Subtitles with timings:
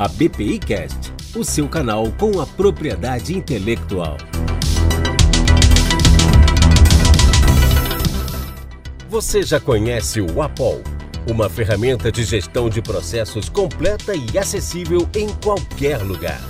[0.00, 4.16] a BPI Cast, o seu canal com a propriedade intelectual.
[9.10, 10.80] Você já conhece o Apol,
[11.28, 16.40] uma ferramenta de gestão de processos completa e acessível em qualquer lugar.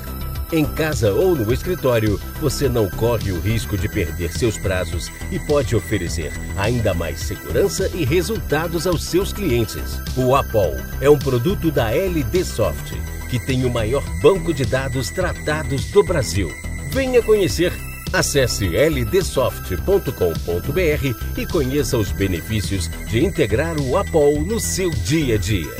[0.52, 5.40] Em casa ou no escritório, você não corre o risco de perder seus prazos e
[5.40, 9.98] pode oferecer ainda mais segurança e resultados aos seus clientes.
[10.16, 12.92] O Apol é um produto da LD Soft,
[13.30, 16.50] que tem o maior banco de dados tratados do Brasil.
[16.90, 17.72] Venha conhecer.
[18.12, 25.70] Acesse ldsoft.com.br e conheça os benefícios de integrar o Apol no seu dia a dia.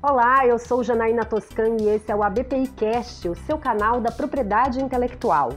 [0.00, 4.12] Olá, eu sou Janaína Toscan e esse é o ABPI Cast, o seu canal da
[4.12, 5.54] propriedade intelectual.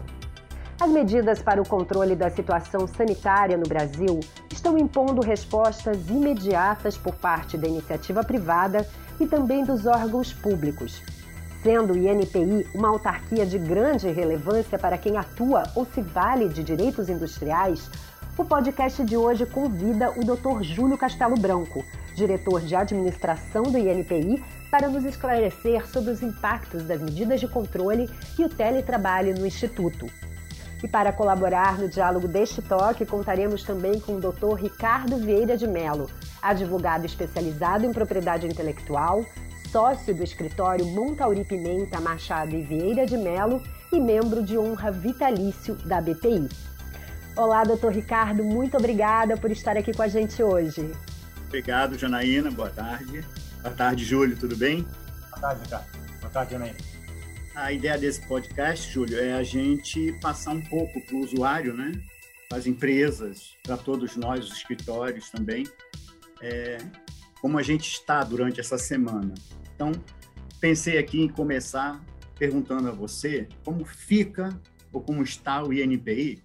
[0.79, 4.19] As medidas para o controle da situação sanitária no Brasil
[4.51, 8.87] estão impondo respostas imediatas por parte da iniciativa privada
[9.19, 11.01] e também dos órgãos públicos.
[11.63, 16.63] Sendo o INPI uma autarquia de grande relevância para quem atua ou se vale de
[16.63, 17.89] direitos industriais,
[18.37, 20.61] o podcast de hoje convida o Dr.
[20.61, 21.83] Júlio Castelo Branco,
[22.15, 28.07] diretor de administração do INPI, para nos esclarecer sobre os impactos das medidas de controle
[28.37, 30.05] e o teletrabalho no Instituto.
[30.83, 34.53] E para colaborar no diálogo deste toque, contaremos também com o Dr.
[34.55, 36.09] Ricardo Vieira de Mello,
[36.41, 39.25] advogado especializado em propriedade intelectual,
[39.71, 43.61] sócio do escritório Montauri Pimenta Machado e Vieira de Mello
[43.91, 46.47] e membro de honra vitalício da BPI.
[47.35, 50.91] Olá, doutor Ricardo, muito obrigada por estar aqui com a gente hoje.
[51.47, 52.51] Obrigado, Janaína.
[52.51, 53.23] Boa tarde.
[53.61, 54.37] Boa tarde, Júlio.
[54.37, 54.85] Tudo bem?
[55.31, 55.85] Boa tarde, Ricardo.
[56.19, 56.96] Boa tarde, Janaína.
[57.57, 61.91] A ideia desse podcast, Júlio, é a gente passar um pouco para o usuário, né?
[62.47, 65.65] Para as empresas, para todos nós, os escritórios também,
[66.39, 66.77] é,
[67.41, 69.33] como a gente está durante essa semana.
[69.73, 69.91] Então,
[70.61, 71.99] pensei aqui em começar
[72.37, 74.49] perguntando a você como fica
[74.93, 76.43] ou como está o INPI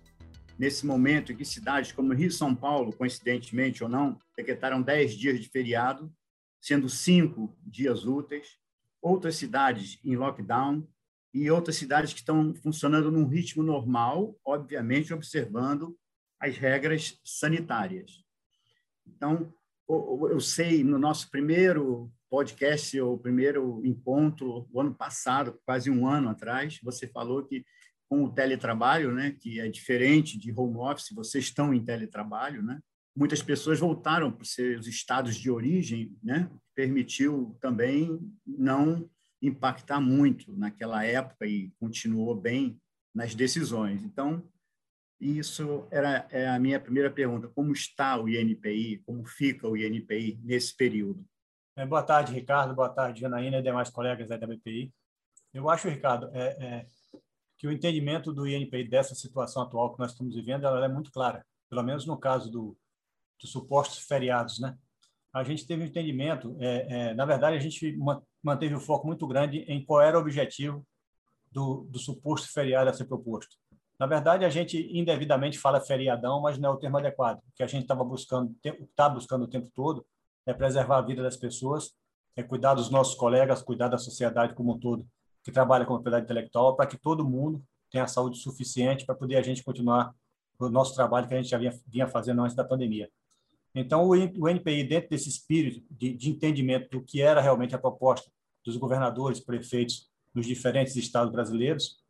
[0.58, 5.12] nesse momento em que cidades como Rio e São Paulo, coincidentemente ou não, decretaram 10
[5.12, 6.10] dias de feriado,
[6.58, 8.56] sendo cinco dias úteis,
[9.02, 10.88] outras cidades em lockdown
[11.32, 15.96] e outras cidades que estão funcionando num ritmo normal, obviamente observando
[16.38, 18.22] as regras sanitárias.
[19.06, 19.52] Então,
[19.88, 26.28] eu sei, no nosso primeiro podcast, ou primeiro encontro, o ano passado, quase um ano
[26.28, 27.64] atrás, você falou que
[28.08, 32.80] com o teletrabalho, né, que é diferente de home office, vocês estão em teletrabalho, né?
[33.16, 36.50] Muitas pessoas voltaram para os seus estados de origem, né?
[36.74, 39.08] Permitiu também não
[39.42, 42.80] impactar muito naquela época e continuou bem
[43.14, 44.04] nas decisões.
[44.04, 44.42] Então,
[45.20, 47.48] isso era é a minha primeira pergunta.
[47.48, 49.02] Como está o INPI?
[49.04, 51.24] Como fica o INPI nesse período?
[51.76, 52.74] É, boa tarde, Ricardo.
[52.74, 54.92] Boa tarde, Janaína e demais colegas da BPI.
[55.52, 56.86] Eu acho, Ricardo, é, é
[57.58, 61.12] que o entendimento do INPI dessa situação atual que nós estamos vivendo ela é muito
[61.12, 62.76] clara, pelo menos no caso do,
[63.40, 64.76] dos supostos feriados, né?
[65.32, 67.96] A gente teve um entendimento, é, é, na verdade, a gente
[68.42, 70.86] manteve o um foco muito grande em qual era o objetivo
[71.50, 73.56] do, do suposto feriado a ser proposto.
[73.98, 77.38] Na verdade, a gente indevidamente fala feriadão, mas não é o termo adequado.
[77.38, 80.04] O que a gente estava buscando, está buscando o tempo todo,
[80.44, 81.94] é preservar a vida das pessoas,
[82.34, 85.06] é cuidar dos nossos colegas, cuidar da sociedade como um todo
[85.44, 89.42] que trabalha com propriedade intelectual, para que todo mundo tenha saúde suficiente para poder a
[89.42, 90.14] gente continuar
[90.58, 93.10] o nosso trabalho que a gente já vinha, vinha fazendo antes da pandemia.
[93.74, 98.30] Então, o, NPI, dentro desse espírito de, de entendimento do que era realmente a proposta
[98.64, 102.02] dos governadores, prefeitos nos diferentes estados brasileiros,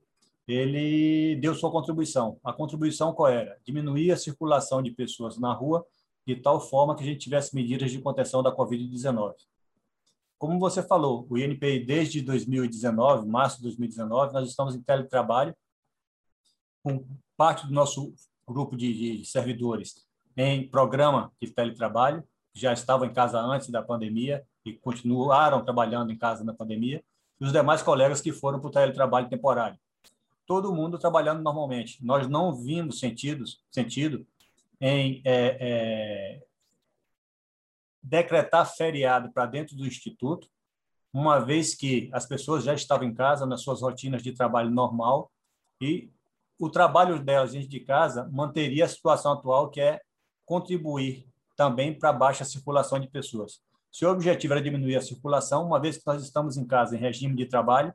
[0.46, 2.38] ele deu sua contribuição.
[2.42, 3.58] A contribuição qual era?
[3.64, 5.86] Diminuir a circulação de pessoas na rua
[6.26, 9.34] de tal forma que a gente tivesse medidas de contenção da Covid-19.
[10.38, 15.54] Como você falou, o INPI desde 2019, março de 2019, nós estamos em teletrabalho,
[16.82, 17.04] com
[17.36, 18.12] parte do nosso
[18.46, 20.04] grupo de, de servidores
[20.36, 22.22] em programa de teletrabalho,
[22.54, 27.02] já estavam em casa antes da pandemia e continuaram trabalhando em casa na pandemia,
[27.40, 29.78] e os demais colegas que foram para o teletrabalho temporário.
[30.46, 32.04] Todo mundo trabalhando normalmente.
[32.04, 34.26] Nós não vimos sentidos, sentido
[34.80, 36.42] em é, é,
[38.02, 40.48] decretar feriado para dentro do instituto,
[41.12, 45.30] uma vez que as pessoas já estavam em casa nas suas rotinas de trabalho normal
[45.80, 46.10] e
[46.58, 50.00] o trabalho delas dentro de casa manteria a situação atual, que é
[50.44, 53.60] contribuir também para a baixa circulação de pessoas.
[53.90, 56.98] Se o objetivo era diminuir a circulação, uma vez que nós estamos em casa, em
[56.98, 57.92] regime de trabalho,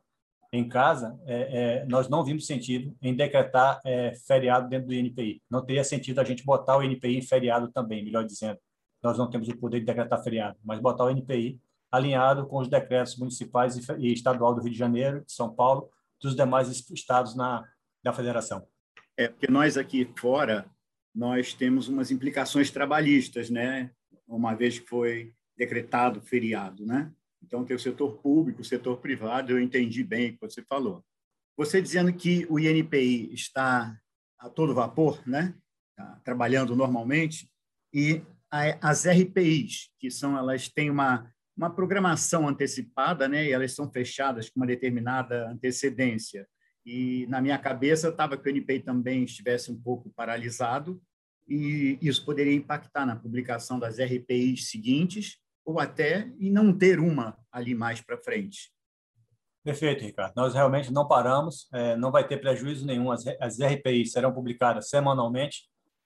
[0.53, 5.41] em casa, é, é, nós não vimos sentido em decretar é, feriado dentro do INPI.
[5.49, 8.59] Não teria sentido a gente botar o INPI em feriado também, melhor dizendo
[9.01, 11.59] nós não temos o poder de decretar feriado, mas botar o NPI
[11.91, 15.89] alinhado com os decretos municipais e estadual do Rio de Janeiro, de São Paulo,
[16.21, 17.63] dos demais estados na,
[18.03, 18.67] na federação.
[19.15, 20.65] É, porque nós aqui fora,
[21.17, 23.89] nós temos umas implicações trabalhistas, né?
[24.27, 27.11] Uma vez que foi decretado feriado, né?
[27.41, 31.03] Então, tem o setor público, o setor privado, eu entendi bem o que você falou.
[31.57, 33.97] Você dizendo que o INPI está
[34.37, 35.55] a todo vapor, né?
[35.95, 37.49] Tá trabalhando normalmente,
[37.91, 43.47] e as RPIs, que são elas têm uma uma programação antecipada, né?
[43.47, 46.47] E elas são fechadas com uma determinada antecedência.
[46.87, 51.01] E na minha cabeça estava que o NPI também estivesse um pouco paralisado
[51.45, 57.37] e isso poderia impactar na publicação das RPIs seguintes ou até em não ter uma
[57.51, 58.71] ali mais para frente.
[59.65, 60.31] Perfeito, Ricardo.
[60.37, 63.11] Nós realmente não paramos, é, não vai ter prejuízo nenhum.
[63.11, 65.63] As, as RPIs serão publicadas semanalmente,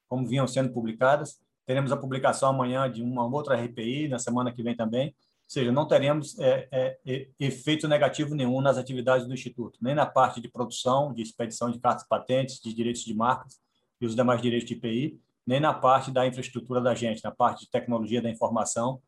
[0.07, 1.39] como vinham sendo publicadas.
[1.63, 5.13] Teremos a publicação amanhã de uma outra RPI, na semana que vem também
[5.51, 6.69] seja, não teremos é,
[7.05, 11.69] é, efeito negativo nenhum nas atividades do Instituto, nem na parte de produção, de expedição
[11.69, 13.59] de cartas patentes, de direitos de marcas
[13.99, 17.65] e os demais direitos de IPI, nem na parte da infraestrutura da gente, na parte
[17.65, 19.01] de tecnologia da informação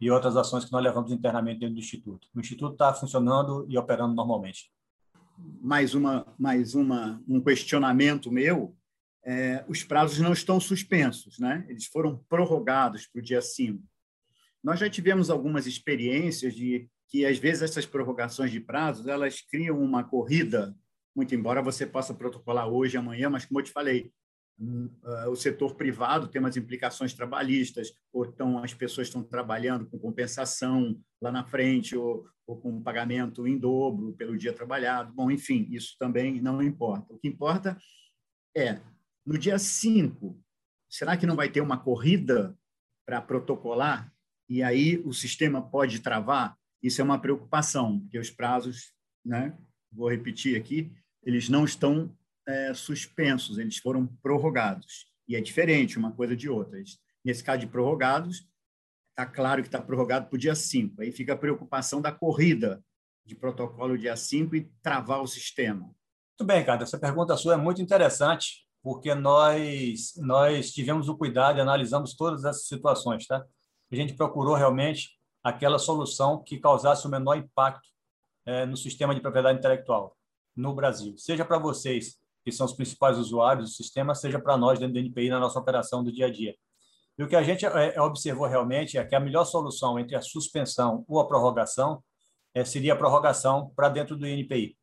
[0.00, 2.28] e outras ações que nós levamos internamente dentro do Instituto.
[2.32, 4.70] O Instituto está funcionando e operando normalmente.
[5.60, 8.72] Mais uma, mais uma, um questionamento meu.
[9.24, 11.66] É, os prazos não estão suspensos, né?
[11.68, 13.82] Eles foram prorrogados para o dia 5
[14.62, 19.80] nós já tivemos algumas experiências de que, às vezes, essas prorrogações de prazos elas criam
[19.80, 20.76] uma corrida,
[21.16, 24.12] muito embora você possa protocolar hoje, amanhã, mas, como eu te falei,
[24.58, 29.86] hum, ah, o setor privado tem umas implicações trabalhistas, ou então as pessoas estão trabalhando
[29.86, 35.12] com compensação lá na frente, ou, ou com pagamento em dobro pelo dia trabalhado.
[35.14, 37.14] Bom, enfim, isso também não importa.
[37.14, 37.78] O que importa
[38.56, 38.80] é,
[39.24, 40.38] no dia 5,
[40.88, 42.56] será que não vai ter uma corrida
[43.06, 44.12] para protocolar
[44.48, 48.92] e aí o sistema pode travar, isso é uma preocupação, porque os prazos,
[49.24, 49.56] né,
[49.92, 50.92] vou repetir aqui,
[51.22, 52.16] eles não estão
[52.46, 55.06] é, suspensos, eles foram prorrogados.
[55.28, 56.82] E é diferente uma coisa de outra.
[57.24, 58.48] Nesse caso de prorrogados,
[59.10, 61.02] está claro que está prorrogado para o dia 5.
[61.02, 62.82] Aí fica a preocupação da corrida
[63.26, 65.82] de protocolo dia 5 e travar o sistema.
[65.82, 66.84] Muito bem, cara.
[66.84, 72.44] Essa pergunta sua é muito interessante, porque nós, nós tivemos o cuidado e analisamos todas
[72.44, 73.44] essas situações, tá?
[73.90, 77.88] A gente procurou realmente aquela solução que causasse o menor impacto
[78.44, 80.16] é, no sistema de propriedade intelectual
[80.56, 84.78] no Brasil, seja para vocês, que são os principais usuários do sistema, seja para nós
[84.78, 86.54] dentro do NPI na nossa operação do dia a dia.
[87.16, 90.16] E o que a gente é, é, observou realmente é que a melhor solução entre
[90.16, 92.02] a suspensão ou a prorrogação
[92.64, 94.76] seria a prorrogação para dentro do INPI.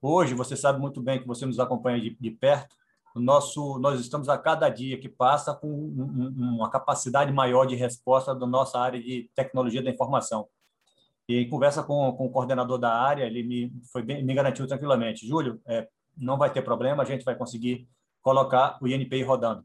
[0.00, 2.74] Hoje, você sabe muito bem que você nos acompanha de, de perto,
[3.14, 8.34] o nosso, nós estamos a cada dia que passa com uma capacidade maior de resposta
[8.34, 10.48] da nossa área de tecnologia da informação.
[11.28, 14.66] E em conversa com, com o coordenador da área, ele me, foi bem, me garantiu
[14.66, 17.88] tranquilamente, Júlio, é, não vai ter problema, a gente vai conseguir
[18.22, 19.64] colocar o INPI rodando.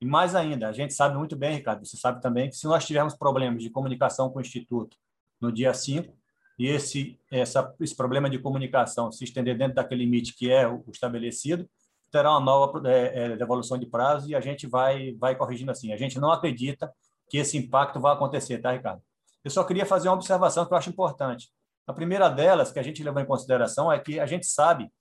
[0.00, 2.84] E mais ainda, a gente sabe muito bem, Ricardo, você sabe também que se nós
[2.84, 4.96] tivermos problemas de comunicação com o Instituto
[5.40, 6.12] no dia 5,
[6.58, 10.84] e esse, essa, esse problema de comunicação se estender dentro daquele limite que é o
[10.92, 11.68] estabelecido,
[12.12, 15.92] terá uma nova é, é, devolução de prazo e a gente vai, vai corrigindo assim.
[15.92, 16.92] A gente não acredita
[17.28, 19.02] que esse impacto vai acontecer, tá, Ricardo?
[19.42, 21.48] Eu só queria fazer uma observação que eu acho importante.
[21.86, 24.92] A primeira delas, que a gente levou em consideração, é que a gente sabe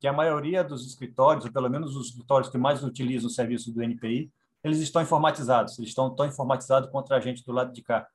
[0.00, 3.72] que a maioria dos escritórios, ou pelo menos os escritórios que mais utilizam o serviço
[3.72, 4.30] do NPI,
[4.62, 8.06] eles estão informatizados, eles estão tão informatizados contra a gente do lado de cá.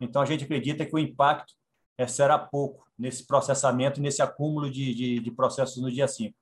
[0.00, 1.54] Então, a gente acredita que o impacto
[1.96, 6.36] é, será pouco nesse processamento, nesse acúmulo de, de, de processos no dia 5.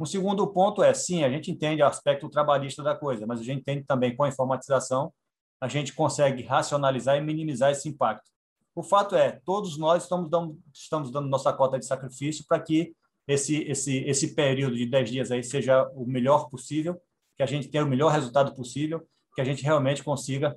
[0.00, 3.42] Um segundo ponto é, sim, a gente entende o aspecto trabalhista da coisa, mas a
[3.42, 5.12] gente entende também com a informatização,
[5.60, 8.30] a gente consegue racionalizar e minimizar esse impacto.
[8.74, 12.94] O fato é, todos nós estamos dando, estamos dando nossa cota de sacrifício para que
[13.28, 16.98] esse, esse, esse período de 10 dias aí seja o melhor possível,
[17.36, 20.56] que a gente tenha o melhor resultado possível, que a gente realmente consiga,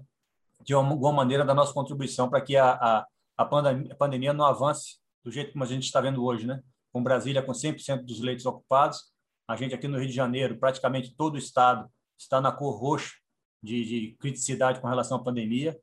[0.64, 3.08] de alguma maneira, dar nossa contribuição para que a, a,
[3.38, 6.62] a, pandemia, a pandemia não avance do jeito como a gente está vendo hoje, né?
[6.94, 9.13] com Brasília com 100% dos leitos ocupados,
[9.48, 13.14] a gente aqui no Rio de Janeiro, praticamente todo o estado está na cor roxa
[13.62, 15.78] de, de criticidade com relação à pandemia.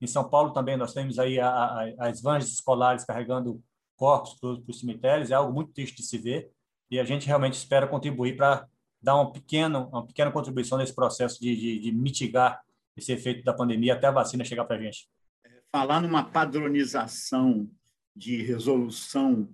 [0.00, 3.62] Em São Paulo também nós temos aí a, a, as vans escolares carregando
[3.96, 6.50] corpos para os cemitérios, é algo muito triste de se ver,
[6.90, 8.68] e a gente realmente espera contribuir para
[9.00, 12.60] dar um pequeno, uma pequena contribuição nesse processo de, de, de mitigar
[12.96, 15.08] esse efeito da pandemia até a vacina chegar para a gente.
[15.44, 17.68] É, falar numa padronização
[18.14, 19.48] de resolução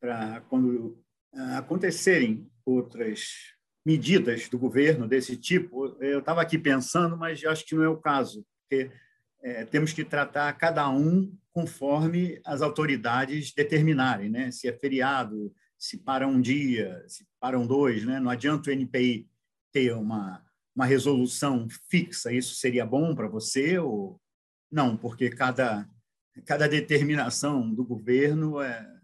[0.00, 0.98] para quando
[1.56, 5.96] acontecerem outras medidas do governo desse tipo.
[6.00, 8.90] Eu estava aqui pensando, mas acho que não é o caso, porque
[9.42, 14.50] é, temos que tratar cada um conforme as autoridades determinarem, né?
[14.50, 18.18] Se é feriado, se para um dia, se param dois, né?
[18.18, 19.28] Não adianta o NPI
[19.72, 24.20] ter uma, uma resolução fixa, isso seria bom para você ou
[24.70, 24.96] não?
[24.96, 25.88] Porque cada,
[26.44, 28.95] cada determinação do governo é,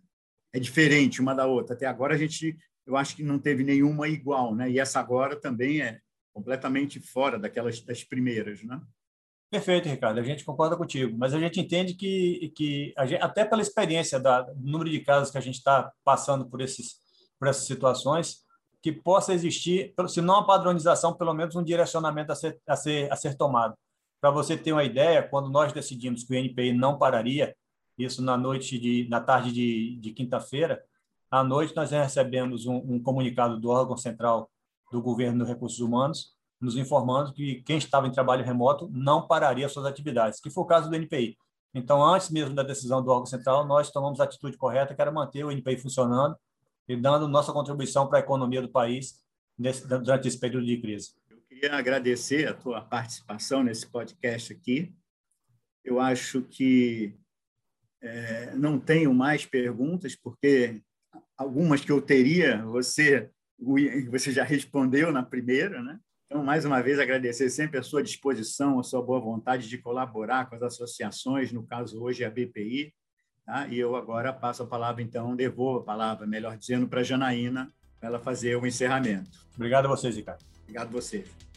[0.53, 1.75] é diferente uma da outra.
[1.75, 2.57] Até agora a gente,
[2.87, 4.71] eu acho que não teve nenhuma igual, né?
[4.71, 6.01] E essa agora também é
[6.33, 8.81] completamente fora daquelas das primeiras, né?
[9.51, 10.19] Perfeito, Ricardo.
[10.19, 14.41] A gente concorda contigo, mas a gente entende que, que gente, até pela experiência da,
[14.41, 17.03] do número de casos que a gente está passando por esses
[17.43, 18.37] por essas situações,
[18.81, 23.13] que possa existir, se não a padronização, pelo menos um direcionamento a ser, a ser,
[23.13, 23.75] a ser tomado.
[24.21, 27.53] Para você ter uma ideia, quando nós decidimos que o NPI não pararia,
[27.99, 30.83] isso na noite de, na tarde de, de quinta-feira,
[31.31, 34.51] à noite nós recebemos um, um comunicado do órgão central
[34.91, 39.69] do governo dos recursos humanos, nos informando que quem estava em trabalho remoto não pararia
[39.69, 41.37] suas atividades, que foi o caso do NPI.
[41.75, 45.11] Então, antes mesmo da decisão do órgão central, nós tomamos a atitude correta, que era
[45.11, 46.37] manter o NPI funcionando
[46.87, 49.23] e dando nossa contribuição para a economia do país
[49.59, 51.15] nesse, durante esse período de crise.
[51.31, 54.95] Eu queria agradecer a tua participação nesse podcast aqui.
[55.83, 57.17] Eu acho que
[58.03, 60.83] é, não tenho mais perguntas, porque
[61.37, 63.31] algumas que eu teria, você,
[64.11, 65.99] você já respondeu na primeira, né?
[66.27, 70.49] Então, mais uma vez, agradecer sempre a sua disposição, a sua boa vontade de colaborar
[70.49, 72.93] com as associações, no caso hoje a BPI,
[73.45, 73.67] Tá?
[73.67, 77.73] E eu agora passo a palavra, então, devolvo a palavra, melhor dizendo, para a Janaína,
[77.99, 79.31] para ela fazer o encerramento.
[79.55, 80.45] Obrigado a vocês, Ricardo.
[80.63, 81.52] Obrigado a vocês.